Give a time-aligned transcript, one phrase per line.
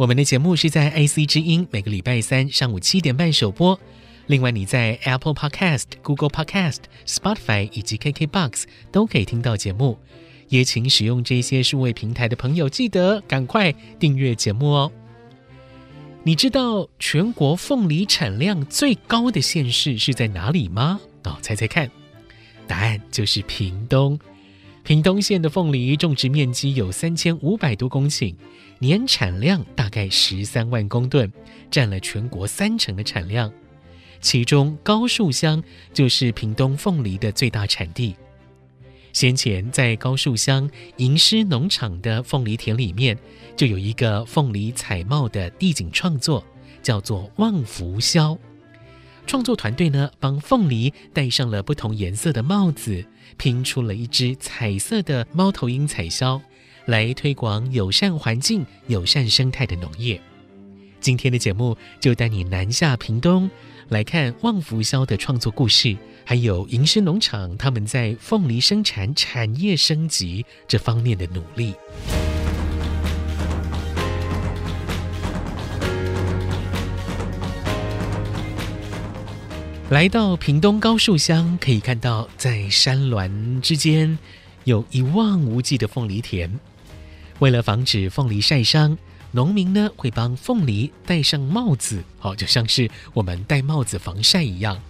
[0.00, 3.78] 我们的节目是在 IC 之音每个礼拜三上午七点半首播。
[4.28, 9.98] 另外，你在 Apple Podcast、Google Podcast、Spotify 以及 KKBox 都可以听到节目。
[10.48, 14.90] 也请使用这些数位平台的朋友，记得赶快订阅节目哦。
[16.22, 20.98] 你知道全国凤梨产量最高的县市是在哪里吗？
[21.24, 21.90] 哦，猜猜看，
[22.66, 24.18] 答案就是屏东。
[24.82, 28.34] 屏东县的凤梨种植面积有三千五百多公顷，
[28.78, 31.30] 年产量大概十三万公吨，
[31.70, 33.52] 占了全国三成的产量。
[34.20, 38.14] 其中高树乡就是屏东凤梨的最大产地。
[39.12, 43.16] 先前在高树乡吟诗农场的凤梨田里面，
[43.56, 46.44] 就有一个凤梨彩帽的地景创作，
[46.82, 48.38] 叫做望福鸮。
[49.26, 53.04] 创作团队呢，帮凤梨戴上了不同颜色的帽子，
[53.36, 56.40] 拼出了一只彩色的猫头鹰彩销，
[56.86, 60.20] 来推广友善环境、友善生态的农业。
[61.00, 63.48] 今天的节目就带你南下屏东，
[63.88, 71.74] 来看旺福肖的创作故事，还有银狮农场他们在凤梨生产产业升级这方面的努力。
[79.90, 84.16] 来到屏东高树乡，可以看到在山峦之间
[84.62, 86.60] 有一望无际的凤梨田。
[87.40, 88.96] 为了防止凤梨晒伤，
[89.32, 94.80] 农民呢会帮凤梨戴上帽子，好，就像是我们戴帽子防晒一样。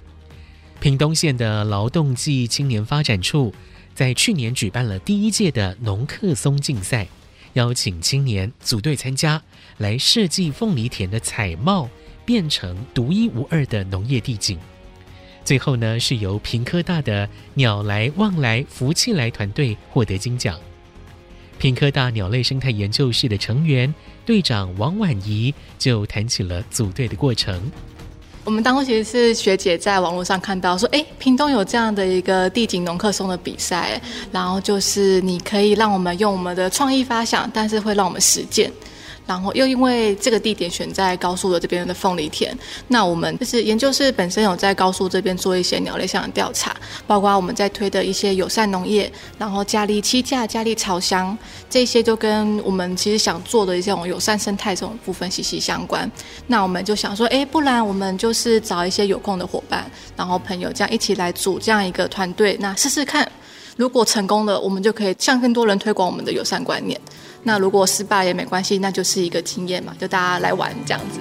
[0.81, 3.55] 屏东县的劳动暨青年发展处
[3.94, 7.09] 在去年举办了第一届的农客松竞赛，
[7.55, 9.43] 邀请青年组队参加，
[9.78, 11.88] 来设计凤梨田的彩帽，
[12.27, 14.59] 变成独一无二的农业地景。
[15.45, 20.59] 最后呢，是由屏科大的鸟来望来福气来团队获得金奖。
[21.59, 23.93] 屏科大鸟类生态研究室的成员
[24.25, 27.71] 队长王婉仪就谈起了组队的过程。
[28.43, 34.00] 我们当初其实是学姐在网络上看到说，哎，屏东有这样的一个地景农客松的比赛，
[34.33, 38.73] 然后就是你可以让我们用我们的创意发想，但是会让我们实践。
[39.26, 42.56] 然后又因为这个地点选在高速的这边的凤梨田，
[42.88, 46.75] 那我们就是研究室本身有在高速这边做一些鸟类上的调查，
[47.06, 51.36] 包括我们在推的一些友善农业，然后家里栖架、家里巢箱，
[51.69, 56.10] 这些就跟我们其实想做的一些友善生态这种部分息息相关。
[56.48, 63.31] 那我们就想说，哎，不然我们就是找一些有空的伙伴，然后朋友这样一起来组这样一个团队，那试试看，
[63.76, 67.00] 如果成功了，我们就可以向更多人推广我们的友善观念。
[67.43, 71.19] 那如果失败也没关系，那就是一个经验嘛，就大家来玩这样子。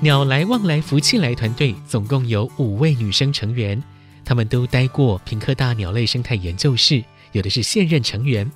[0.00, 3.82] 鸟来望来福气来团队总共有五位女生成员，
[4.24, 8.48] 她们都待过屏科大鸟类生态研究室，有的是现任成员，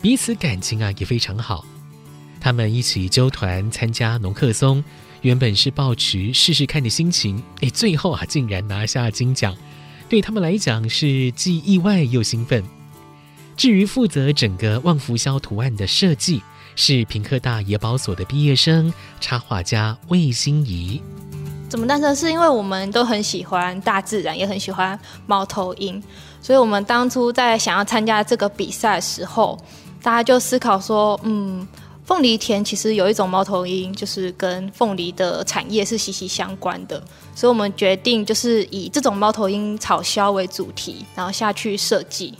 [0.00, 1.64] 彼此感情啊也非常好。
[2.40, 4.82] 她们一起纠团参加农客松。
[5.22, 9.56] 原本是抱持试试看的心情，哎，最后啊竟然拿下金奖，
[10.08, 12.62] 对他们来讲是既意外又兴奋。
[13.56, 16.40] 至于负责整个望福鸮图案的设计，
[16.76, 21.02] 是屏科大野保所的毕业生插画家魏心怡。
[21.68, 22.14] 怎么诞生？
[22.14, 26.00] 是因为我们都很喜欢大自然，也很喜欢猫头鹰，
[26.40, 29.58] 所以我们当初在想要参加这个比赛的时候，
[30.00, 31.66] 大家就思考说，嗯。
[32.08, 36.98] 凤梨田其实有一种猫头鹰，就是跟凤梨的产业是息息相关的，
[37.34, 42.32] 所以我们决定就是以这种猫头鹰草枭为主题，然后下去设计。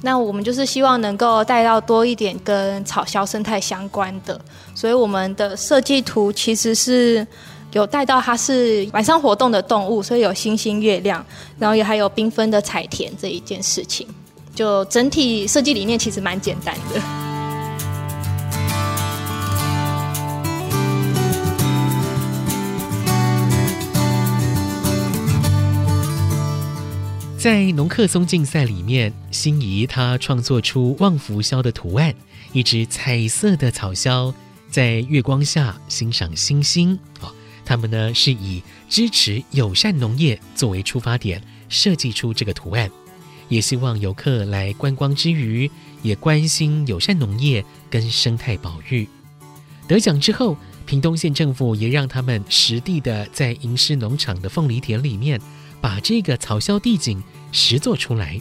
[0.00, 4.40] 那我们就是希望能够带到多一点跟草枭生态相关的，
[4.76, 7.26] 所以我们的设计图其实是
[7.72, 11.26] 有带到它是晚上活动的动物，所以有星星、月亮，
[11.58, 14.06] 然后也还有缤纷的彩田这一件事情。
[14.54, 17.25] 就整体设计理念其实蛮简单的。
[27.38, 32.14] 在农客松竞赛里面，心仪他创作出旺福鸮的图案，
[32.52, 34.32] 一只彩色的草鸮
[34.70, 36.98] 在月光下欣赏星星。
[37.20, 37.30] 哦，
[37.64, 42.90] 他们呢是以支持友善农业作为出发点设计出这个图案，
[43.48, 45.70] 也希望游客来观光之余
[46.02, 49.06] 也关心友善农业跟生态保育。
[49.86, 50.56] 得奖之后，
[50.86, 55.40] 屏东县政府也让他们实地的在银狮农场的凤梨田里面
[55.86, 57.22] 把这个草鸮地景。
[57.52, 58.38] 实做出来，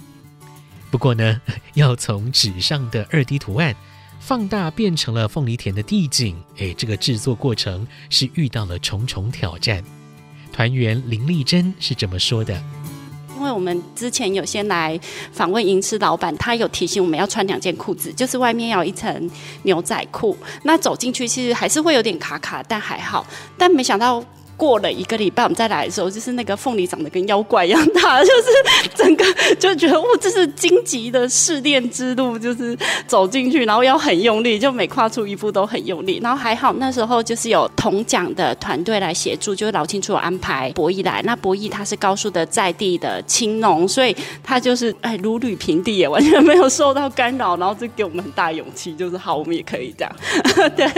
[0.90, 1.40] 不过呢，
[1.76, 3.74] 要从纸上的二 D 图案
[4.20, 9.82] 放大变成了凤梨田的地景，哎，这个制作过程是遇到了重重挑战。
[10.52, 12.62] 团员林丽珍是这么说的
[13.38, 15.00] ：“因为我们之前有先来
[15.32, 19.32] 访问银池老板，他有提醒我们要穿两件裤子，就是外面要一层
[19.64, 20.36] 牛仔裤。
[20.64, 23.26] 那走进去其实还是会有点卡卡，但还好。
[23.56, 24.26] 但没想到。”
[24.58, 29.26] 过了一个礼拜，我们再来的时候，就是那个凤梨长得跟妖怪一样大，就是整个
[29.60, 36.20] 就觉得哇，这是荆棘的试炼之路，就是走进去，然后要很用力，就每跨出一步都很用力。
[36.24, 41.22] 然后还好那时候就是有铜奖的团队来协助，就是老清楚有安排博弈来。
[41.24, 50.16] 那博弈他是高速的在地的青农，所以他就是哎如履平地，也完全没有受到干扰，然后就给我们很大勇气，就是好，我们也可以这样。
[50.76, 50.90] 对，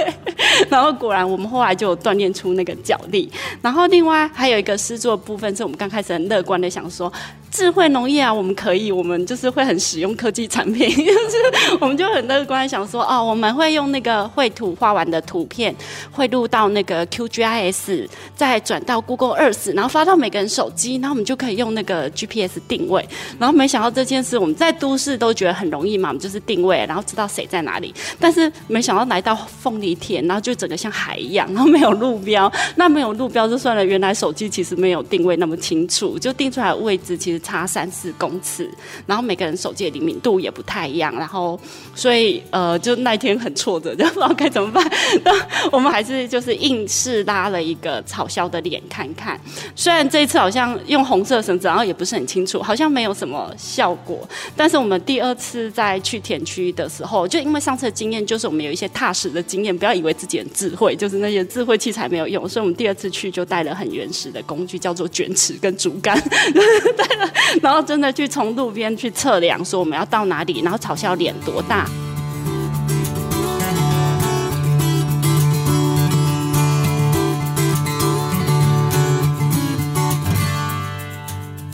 [0.69, 3.31] 然后果然我们后来就锻炼出那个脚力。
[3.61, 7.11] 然后另外还有一个诗作部分，是我们刚开始很乐观的想说，
[7.57, 15.75] 智慧农业啊，我们可以，我们就是会很使用科技产品， 就是我们就很乐观想说，哦，我们会用那个绘图画完的图片，
[16.12, 23.04] 会录到那个 QGIS，再转到 Google Earth，然后发到每个人手机，然后我们就可以用那个 GPS 定位。
[23.39, 27.92] 然后没想到这件事，我们在都市都觉得很容易嘛，我们就是定位，然后知道谁在哪里。
[28.19, 33.48] 但是没想到来到凤梨田，然后就整个像海一样，然后没有路标，那没有路标。
[33.48, 38.69] 就算了，原来手机其实没有定位那么清楚，就定出来的位置其实差三四公尺，
[39.05, 41.57] 然后每个人手机的灵敏度也不太一样，然后
[41.95, 44.85] 所以呃，就那天很挫折， 就不知道该怎么办。
[45.23, 45.31] 那
[45.71, 49.39] 我们还是就是硬是拉了一个草鸮的脸看看，
[49.77, 54.27] 虽然这一次好像用红色绳子，然后也不是很清楚，好像没有什么效果，
[54.57, 63.31] 但是我们第二次再去田区的时候，就因为上次的经验就是我们有一些踏实的经验，不要以为自己很智慧，就是那些智慧器材没有用，所以我们第二次去。
[63.38, 66.17] 就带了很原始的工具，叫做卷尺跟竹竿，
[66.97, 67.26] 带了，
[67.62, 71.89] 然后真的去从路边去测量，说我们要到哪里，然后嘲笑脸多大。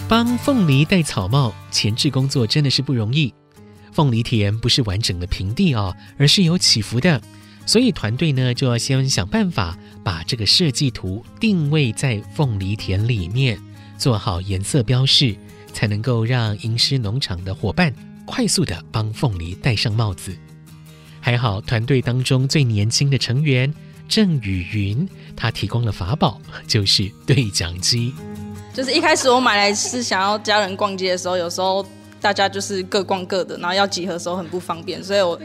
[0.09, 3.33] 帮凤梨戴草帽，前置工作真的是不容易。
[3.91, 7.19] 凤梨田不是完整的平地哦，而是有起伏的。
[7.65, 13.57] 所以团队呢，就要先想办法把这个设计图定位在凤梨田里面，
[13.97, 15.35] 做好颜色标示，
[15.73, 17.93] 才能够让银狮农场的伙伴
[18.25, 20.31] 快速地帮凤梨戴上帽子。
[21.19, 23.73] 还好团队当中最年轻的成员
[24.07, 28.13] 郑雨云，他提供了法宝，就是对讲机。
[28.73, 31.85] 就是一开始我买来是想要家人逛街的时候，有时候
[32.21, 35.39] 大家就是各逛各的，然后要集合的时候很不方便，所以我。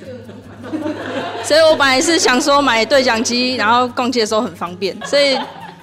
[1.44, 4.94] 所以我本来是想说买对讲机，然后逛街的时候很方便。
[5.06, 5.38] 所以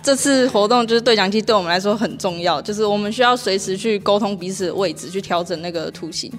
[0.06, 6.32] 这次活动就是对讲机对我们来说很重要，就是我们需要随时去沟通彼此的位置，去调整那个图形。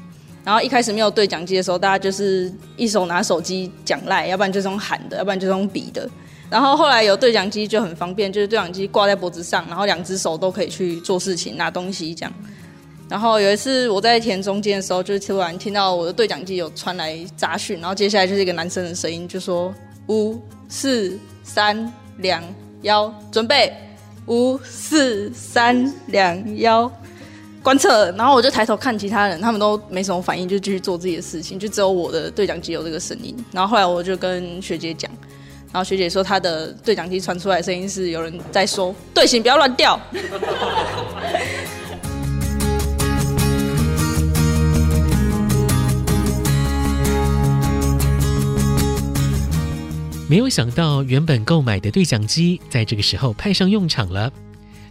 [0.45, 6.09] 然后一开始没有对讲机的时候，大家就是一手拿手机讲赖，要不然就是用喊的，要不然就是用比的。
[6.49, 12.33] 然后后来有对讲机就很方便，就是对讲机挂在脖子上，然后两只手都可以去做事情、拿东西这样。
[13.09, 19.75] 然后有一次我在田中间的时候，就是突然听到我的对讲机有传来杂讯，然后接下来就是一个男生的声音，就说
[20.07, 22.41] 五四三两
[22.87, 23.73] 幺，准备
[24.27, 26.91] 五四三两幺，
[27.63, 28.11] 观测。
[28.13, 33.37] 然后我就抬头看其他人，他们都没什么反应，就继续做自己的事情，就只有我的对讲机有这个声音。
[33.53, 35.11] 然后后来我就跟学姐讲，
[35.73, 40.01] 然后学姐说她的对讲机传出来的声音是有人在说队形不要乱掉。
[50.29, 54.33] 没有想到，原本购买的对讲机在这个时候派上用场了，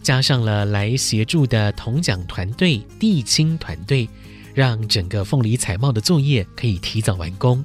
[0.02, 4.08] 加上了来协助的铜奖团队、地青团队，
[4.54, 7.64] 让整个凤梨彩帽的作业可以提早完工。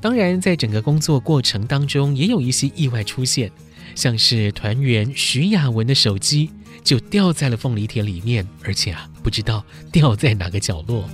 [0.00, 3.52] 当然，在整个工作过程当中，也有一些意外出现，
[3.94, 6.50] 像是团员徐雅文的手机
[6.82, 11.06] 就掉在了凤梨田里面，而且啊，不知道掉在哪个角落。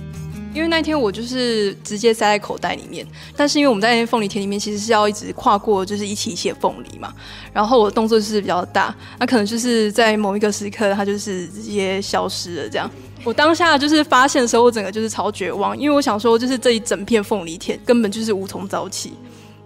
[0.57, 7.13] 因为那天我就是直接塞在口袋里面，但是因为我们在那凤梨田里面，其实是要一直跨过，就是一起写凤梨嘛。
[7.53, 12.69] 然后我动作就是比较大，那可能就是在某一个时刻，它就是直接消失了。
[12.69, 12.89] 这样，
[13.23, 19.13] 我当下就是发现的时候，我整个就是超绝望，因为我想说，就是这一整片凤梨田根本就是无从找起。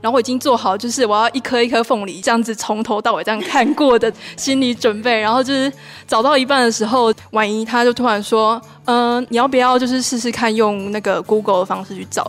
[0.01, 5.19] 然后我已经做好，就是我要一颗一颗凤梨这样子从头到尾这样看过的心理准备。
[5.19, 5.71] 然后就是
[6.07, 12.23] 找到一半的时候，婉仪她就突然说：“嗯、你要不要就是试试看用那个 Google 的方式去找？”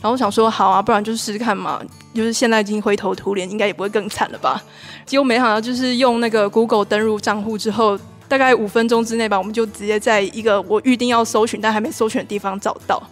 [0.00, 1.80] 然后我想说：“好啊，不然就试试看嘛。”
[2.14, 4.62] 就是现在已经灰头土脸，应该也不会更惨了吧？
[5.04, 13.02] 结果没想到，就是用那个 Google 登入账户之后，大概五分钟之内吧，我们就直接在一个我预定要搜寻但还没搜寻的地方找到。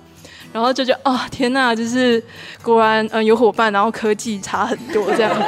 [0.54, 2.22] 然后就觉得啊、哦，天呐，就是
[2.62, 5.42] 果然，嗯，有伙伴，然后科技差很多这样子。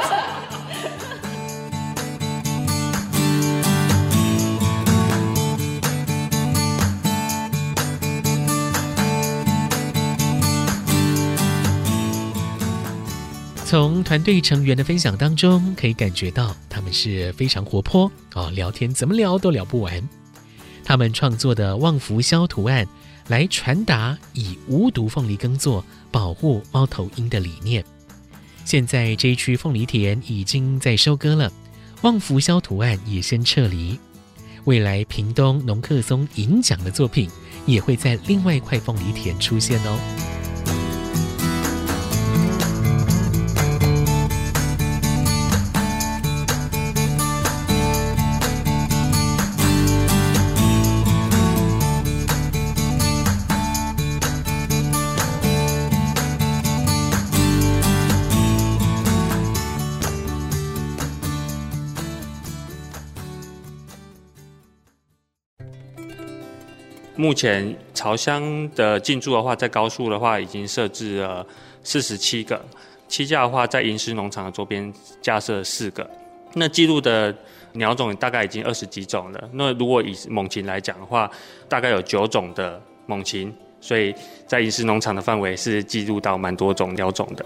[13.63, 20.03] 从团队成员的分享当中，可以感觉到他们是非常活泼、哦，聊天怎么聊都聊不完。
[20.83, 22.85] 他们创作的旺福肖图案。
[23.27, 27.83] 来传达以无毒凤梨耕作保护猫头鹰的理念。
[28.65, 31.51] 现在这一区凤梨田已经在收割了，
[32.01, 33.99] 旺福肖图案也先撤离。
[34.65, 37.29] 未来屏东农客松银奖的作品
[37.65, 39.97] 也会在另外一块凤梨田出现哦。
[67.17, 71.45] 目前巢箱的进驻的话，在高速的话已经设置了
[71.83, 72.63] 四十七个，
[73.07, 76.07] 七架的话在银狮农场的周边架设四个。
[76.53, 77.35] 那记录的
[77.73, 79.49] 鸟种大概已经二十几种了。
[79.53, 81.29] 那如果以猛禽来讲的话，
[81.67, 84.13] 大概有九种的猛禽，所以
[84.45, 87.43] 在银狮农场的范围是记录到蛮多种鸟种的。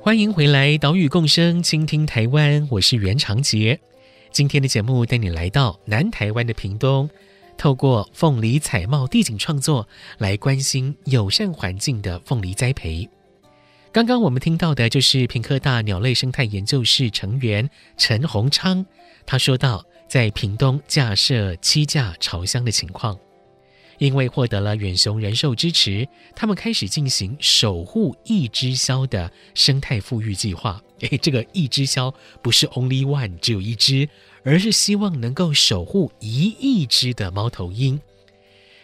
[0.00, 3.78] 欢迎回来，岛屿共生，倾听台湾，我是袁长杰。
[4.30, 7.08] 今天的节目带你来到南台湾的屏东，
[7.56, 13.08] 透过凤梨采茂地景创作来关心友善环境的凤梨栽培。
[13.90, 18.84] 刚刚我们听到的就是屏科大鸟类生态研究室成员陈鸿昌，
[19.26, 23.18] 他说到在屏东架设七架巢箱的情况。
[23.96, 26.06] 因为获得了远雄人寿支持，
[26.36, 30.80] 他们开始进行守护一只鸮的生态复育计划。
[31.00, 32.12] 诶，这个一只鸮
[32.42, 34.08] 不是 only one，只有一只，
[34.42, 38.00] 而是希望能够守护一亿只的猫头鹰。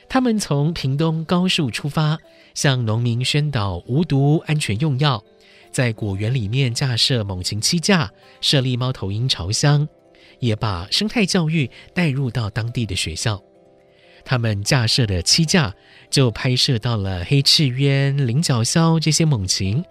[0.09, 2.19] 他们从屏东高速出发，
[2.55, 5.25] 向农民宣导无毒、安全用药，
[5.73, 9.89] 在果园里面架设猛禽栖架，设立猫头鹰巢箱，
[10.39, 13.43] 也把生态教育带入到当地的学校。
[14.25, 15.75] 他们架设的栖架
[16.11, 19.85] 就拍摄到了黑翅鸢、菱角鸮这些猛禽，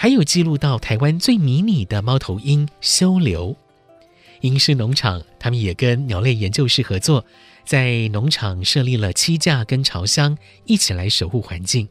[0.00, 3.56] 还有记录到台湾最迷你的猫头鹰鵂鶹。
[4.42, 7.24] 银狮农场他们也跟鸟类研究室合作，
[7.64, 11.88] 在农场设立了栖架跟巢箱，一起来守护环境。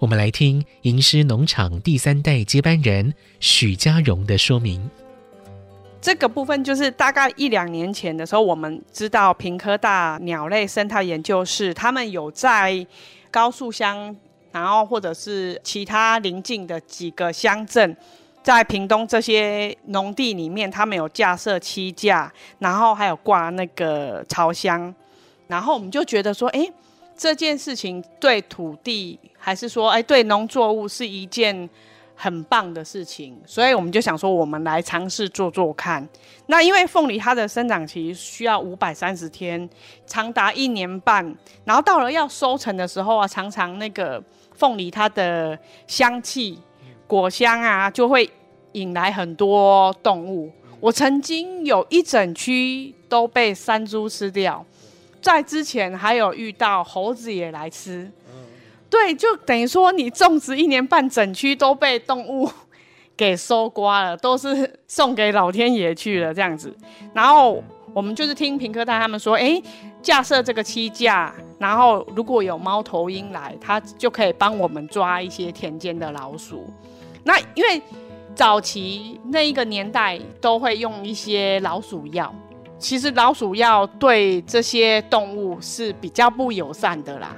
[0.00, 4.90] 我们来听银狮农场第三代接班人许家荣的说明。
[6.00, 12.84] 这个部分就是大概一两年前的时候，我们知道屏科大鸟类生态研究室，他们有在
[13.30, 14.16] 高速乡，
[14.54, 17.96] 然后或者是其他邻近的几个乡镇，
[18.40, 24.94] 在屏东这些农地里面，他们有架设七架，然后还有挂那个朝箱，
[25.48, 26.70] 然后我们就觉得说，哎，
[27.16, 31.68] 这件事情对土地还是说，哎，对农作物是一件。
[32.16, 36.08] 很棒的事情，所以我们就想说，我们来尝试做做看。
[36.46, 39.68] 那因为凤梨它的生长期需要五百三十天，
[40.06, 44.22] 长达一年半，然后到了要收成的时候啊，常常那个
[44.64, 46.58] 凤梨它的香气、
[47.06, 48.30] 果香啊，就会
[48.72, 50.50] 引来很多动物。
[50.80, 54.64] 我曾经有一整区都被山猪吃掉，
[55.20, 58.10] 在之前还有遇到猴子也来吃。
[58.88, 62.50] 对，就等于说你种植一年半，整区都被动物
[63.14, 66.74] 给收刮了，都是送给老天爷去了这样子。
[67.12, 67.62] 然后
[67.94, 69.62] 我们就是听平科大他们说，哎，
[70.02, 76.68] 架设这个七架，然后如果有猫头鹰来，它就可以帮我们抓一些田间的老鼠。
[77.22, 77.80] 那因为
[78.34, 82.34] 早期那一个年代都会用一些老鼠药，
[82.78, 87.36] 其实老鼠药对这些动物是比较不友善的啦。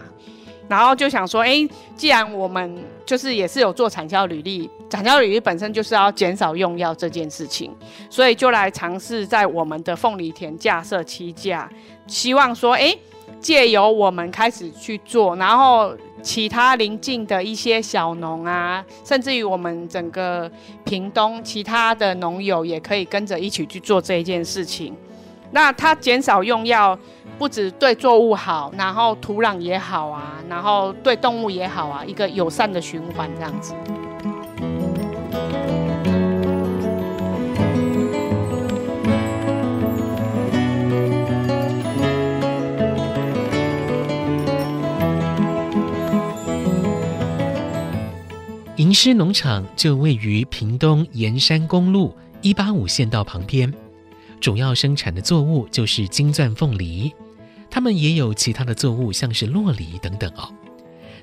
[0.68, 7.73] 然后就想说，哎，既然我们就是也是有做产销履历，产销履历本身就是要减少用药这件事情，
[8.11, 11.70] 所以就来尝试在我们的凤梨田架设栖架，
[12.06, 12.92] 希望说，哎，
[13.40, 20.50] 借由我们开始去做，然后其他邻近的一些小农啊，甚至于我们整个
[20.85, 24.96] 屏东其他的农友也可以跟着一起去做这一件事情。
[25.52, 26.99] 那它减少用药。
[27.38, 33.75] 不止对作物好，然后土壤也好啊，然后对动物也好啊，一个友善的循环这样子。
[48.76, 53.73] 吟诗农场就位于屏东沿山公路一八五县道旁边，
[54.40, 57.12] 主要生产的作物就是金钻凤梨。
[57.76, 60.50] 他们也有其他的作物，像是洛梨等等哦。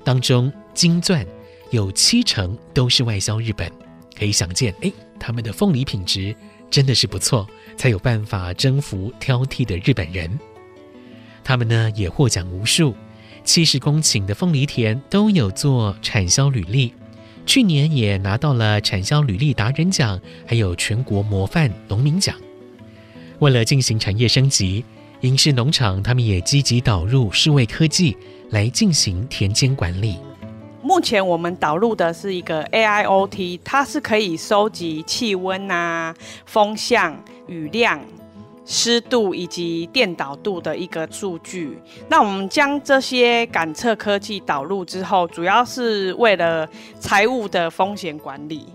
[0.04, 1.26] 当中金钻
[1.72, 3.68] 有七成都是外销日本，
[4.16, 6.32] 可以想见，哎，他们的凤梨品质
[6.70, 7.44] 真的是不错，
[7.76, 10.30] 才有办法征服挑剔的日本人。
[11.42, 12.94] 他们呢也获奖无数，
[13.42, 16.94] 七十公顷的凤梨田都有做产销履历，
[17.44, 22.36] 去年也拿到了产销履历达人奖，还有全国模范农民奖。
[23.40, 24.84] 为了进行产业升级。
[25.24, 28.14] 吟诗农场，他们也积极导入数位科技
[28.50, 30.18] 来进行田间管理。
[30.82, 36.14] 目前我们导入的是一个 AIoT，它是可以收集气温啊、
[36.44, 37.98] 风向、雨量、
[38.66, 41.78] 湿度以及电导度的一个数据。
[42.06, 46.68] 那我们将这些感测科技导入之后，主要是为了
[47.00, 48.66] 财务的风险管理。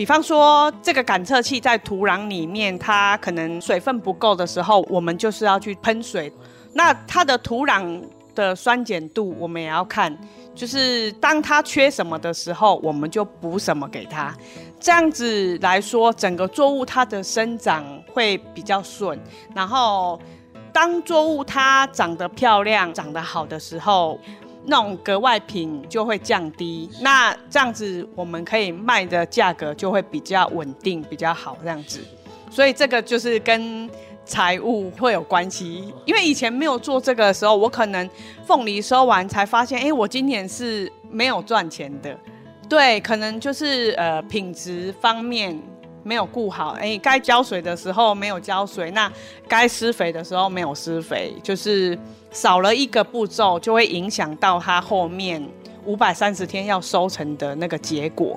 [0.00, 6.32] 比方说，这个感测器在土壤里面，它可能水分不够的时候，我们就是要去喷水。
[6.72, 8.02] 那它的土壤
[8.34, 10.18] 的酸碱度，我们也要看，
[10.54, 14.34] 就是当它缺什么的时候，我们就补什么给它。
[14.80, 19.20] 这样子来说，整个作物它的生长会比较顺。
[19.54, 20.18] 然后，
[20.72, 24.18] 当作物它长得漂亮、长得好的时候，
[24.64, 32.00] 那种格外品就会降低，那这样子我们可以卖的价格就会比较稳定，比较好这样子。
[32.50, 33.88] 所以这个就是跟
[34.24, 38.08] 财务会有关系，因为以前没有做这个的时候，我可能
[38.46, 42.16] 凤梨收完才发现，哎，我今年是没有赚钱的。
[42.68, 45.60] 对，可能就是呃品质方面。
[46.10, 49.08] 没有顾好，哎，该浇水的时候没有浇水，那
[49.46, 51.96] 该施肥的时候没有施肥，就是
[52.32, 55.40] 少了一个步骤，就会影响到它后面
[55.84, 58.36] 五百三十天要收成的那个结果。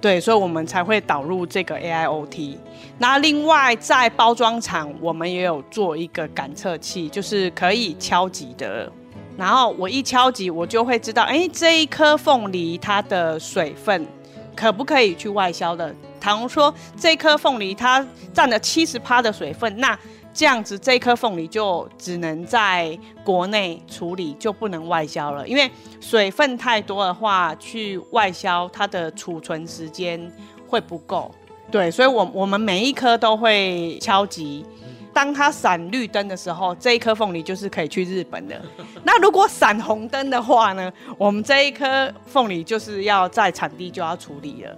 [0.00, 2.56] 对，所以我们才会导入这个 AIoT。
[2.98, 8.88] 那另外在包装厂，我们也有做一个感测器，就是可以敲击的。
[9.36, 14.06] 然后我一敲击，我就会知道，哎，这一颗凤梨它的水分
[14.54, 15.92] 可不可以去外销的。
[16.20, 19.98] 假如说这颗凤梨它占了七十趴的水分，那
[20.32, 25.46] 这样子这颗凤梨就只能在国内处理，就不能外销了。
[25.48, 25.68] 因为
[26.00, 30.30] 水分太多的话，去外销它的储存时间
[30.68, 31.30] 会不够。
[31.70, 34.64] 对，所以我我们每一颗都会敲击，
[35.12, 38.60] 当它闪绿灯的时候，这一颗凤梨就是可以去日本的。
[39.02, 44.76] 那如果闪红灯的话呢，我们这一颗凤梨就是要在产地就要处理了。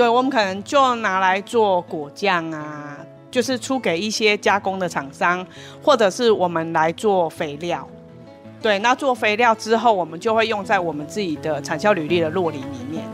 [0.00, 2.96] 对，我们可能就拿来做果酱啊，
[3.30, 5.46] 就是出给一些加工的厂商，
[5.82, 7.86] 或者是我们来做肥料。
[8.62, 13.04] 对，那做肥料之后，我们就会用在我们自己的产销履历的落里里面。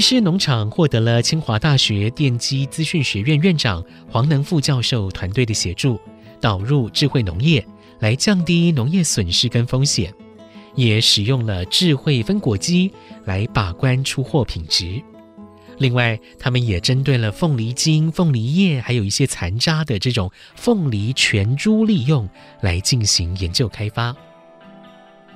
[0.00, 6.00] 吟诗农场获得了清华大学电机资讯学院院长黄能副教授团队的协助，
[6.40, 7.62] 导入智慧农业
[7.98, 10.10] 来降低农业损失跟风险，
[10.74, 12.90] 也使用了智慧分果机
[13.26, 15.02] 来把关出货品质。
[15.76, 22.26] 另外，他们也针对了凤梨精、凤梨叶，还有一些残渣的这种凤梨全株利用
[22.62, 24.16] 来进行研究开发。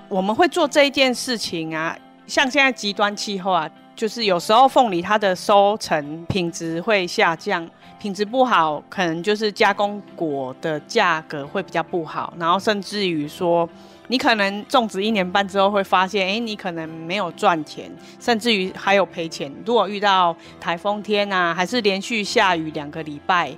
[0.09, 1.95] 我们会做这一件事情啊，
[2.27, 3.71] 像现在极端气候啊。
[3.97, 7.69] 就是有时候凤梨它的收成品质会下降，
[8.01, 13.69] 品质不好，可能就是加工果的价格会比较不好，然后甚至于说，
[14.09, 19.53] 你可能种植一年半之后会发现，哎，你可能没有赚钱，甚至于还有赔钱。
[19.65, 23.57] 如果遇到台风天啊，还是连续下雨两个礼拜，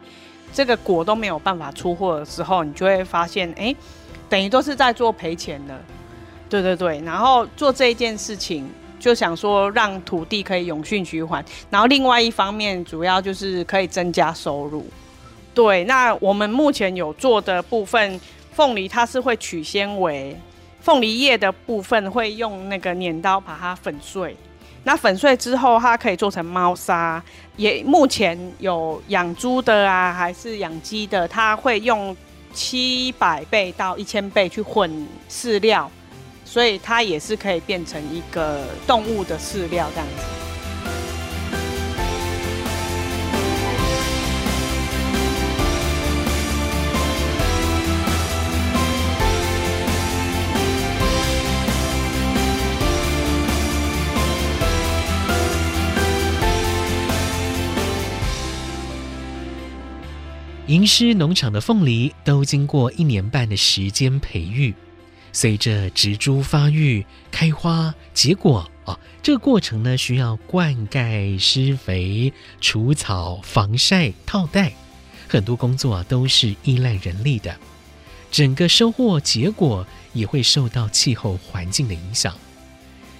[0.53, 3.75] 这个果都没有办法出货的时候，你就会发现，哎，
[4.29, 5.81] 等于都是在做赔钱的。
[6.49, 8.71] 对对对，然后做这一件事情，
[9.07, 14.85] 就想说让土地可以永续循环，然后另外一方面主要就是可以增加收入。
[15.55, 18.21] 对，那我们目前有做的部分，
[18.53, 20.37] 凤梨它是会取纤维，
[20.81, 24.37] 凤梨叶的部分会用那个碾刀把它粉碎，
[24.83, 27.23] 那粉碎之后它可以做成猫砂。
[27.57, 32.15] 也目前有养猪的啊，还是养鸡的，它会用
[32.53, 34.91] 七百倍到一千倍去混
[35.31, 35.89] 饲料。
[36.47, 40.37] 所以它也是可以变成一个动物的饲料这样子。
[60.69, 64.75] 银狮农场的凤梨都经过一年半的时间培育。
[65.37, 74.73] 随着植株发育、开花、结果，哦，这个过程呢，需要灌溉、施肥、除草、防晒、套袋，
[75.29, 77.55] 很多工作都是依赖人力的。
[78.31, 82.35] 整个收获结果也会受到气候环境的影响。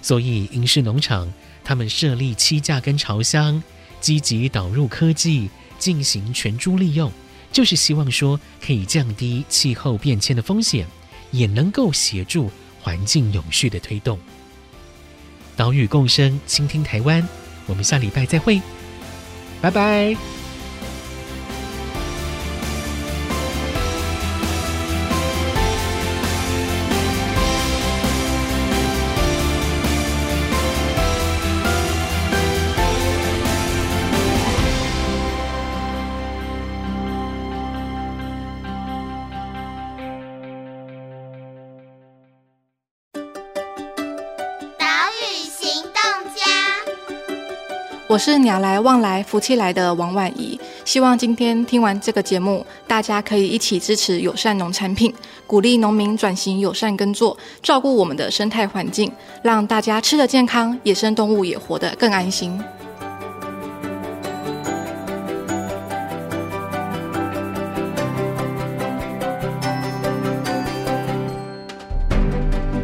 [0.01, 1.31] 所以银狮农场
[1.63, 3.61] 他们设立七架跟巢箱，
[4.01, 7.11] 积极导入科技，进行全株利用，
[7.51, 10.87] 就是希望说可以降低气候变迁的风险。
[11.31, 14.19] 也能够协助环境永续的推动。
[15.55, 17.27] 岛屿共生，倾听台湾。
[17.65, 18.61] 我们下礼拜再会，
[19.61, 20.36] 拜拜。
[48.17, 55.13] 我是鸟来旺来福气来的王婉仪，希望今天听完这个节目，大家可以一起支持友善农产品，
[55.45, 59.11] 鼓励农民转型友善耕作，照顾我们的生态环境，
[59.43, 62.59] 让大家吃得健康，野生动物也活得更安心。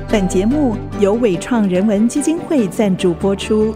[0.07, 3.75] 本节目由伟创人文基金会赞助播出。